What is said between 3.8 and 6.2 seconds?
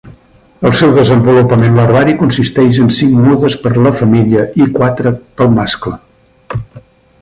la femella i quatre pel mascle.